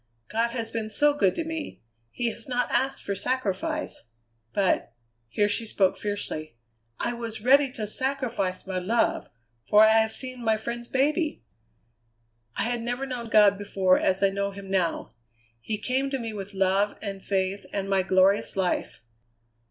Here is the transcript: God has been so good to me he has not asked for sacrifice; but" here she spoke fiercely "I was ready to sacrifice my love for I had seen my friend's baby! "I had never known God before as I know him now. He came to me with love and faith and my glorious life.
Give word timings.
God 0.29 0.49
has 0.49 0.71
been 0.71 0.89
so 0.89 1.13
good 1.13 1.35
to 1.35 1.43
me 1.43 1.79
he 2.09 2.31
has 2.31 2.47
not 2.49 2.71
asked 2.71 3.03
for 3.03 3.13
sacrifice; 3.13 4.01
but" 4.51 4.93
here 5.29 5.47
she 5.47 5.63
spoke 5.63 5.95
fiercely 5.95 6.55
"I 6.99 7.13
was 7.13 7.41
ready 7.43 7.71
to 7.73 7.85
sacrifice 7.85 8.65
my 8.65 8.79
love 8.79 9.29
for 9.69 9.83
I 9.83 9.89
had 9.91 10.11
seen 10.11 10.43
my 10.43 10.57
friend's 10.57 10.87
baby! 10.87 11.43
"I 12.57 12.63
had 12.63 12.81
never 12.81 13.05
known 13.05 13.29
God 13.29 13.59
before 13.59 13.99
as 13.99 14.23
I 14.23 14.31
know 14.31 14.49
him 14.49 14.71
now. 14.71 15.11
He 15.59 15.77
came 15.77 16.09
to 16.09 16.17
me 16.17 16.33
with 16.33 16.55
love 16.55 16.97
and 17.03 17.21
faith 17.23 17.67
and 17.71 17.87
my 17.87 18.01
glorious 18.01 18.57
life. 18.57 19.03